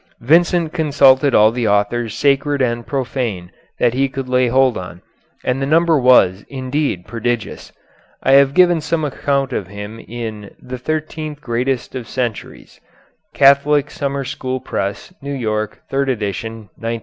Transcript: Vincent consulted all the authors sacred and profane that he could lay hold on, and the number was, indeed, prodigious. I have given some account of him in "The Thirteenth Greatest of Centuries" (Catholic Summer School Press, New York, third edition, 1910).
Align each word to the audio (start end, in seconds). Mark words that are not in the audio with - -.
Vincent 0.21 0.73
consulted 0.73 1.35
all 1.35 1.51
the 1.51 1.67
authors 1.67 2.15
sacred 2.15 2.59
and 2.59 2.87
profane 2.87 3.51
that 3.77 3.93
he 3.93 4.09
could 4.09 4.27
lay 4.27 4.47
hold 4.47 4.75
on, 4.75 5.03
and 5.43 5.61
the 5.61 5.67
number 5.67 5.95
was, 5.95 6.43
indeed, 6.49 7.05
prodigious. 7.05 7.71
I 8.23 8.31
have 8.31 8.55
given 8.55 8.81
some 8.81 9.05
account 9.05 9.53
of 9.53 9.67
him 9.67 9.99
in 9.99 10.55
"The 10.59 10.79
Thirteenth 10.79 11.39
Greatest 11.39 11.93
of 11.93 12.07
Centuries" 12.07 12.81
(Catholic 13.35 13.91
Summer 13.91 14.23
School 14.23 14.59
Press, 14.59 15.13
New 15.21 15.35
York, 15.35 15.83
third 15.87 16.09
edition, 16.09 16.61
1910). 16.81 16.99